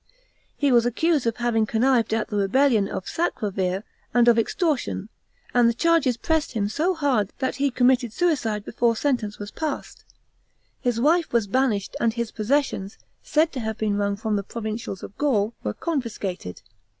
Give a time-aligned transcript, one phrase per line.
[0.57, 3.83] He was accused of having connived at the rebellion of Sacrovir
[4.15, 5.09] and of extortion,
[5.53, 10.03] and the charges pressed him so hard that he committed suicide before sentence was passed.
[10.79, 15.03] His wife was banished, and his possessions, said to have been wrung from the provincials
[15.03, 16.63] of Gaul, were confiscated.